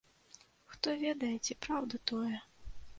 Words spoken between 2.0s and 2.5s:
тое.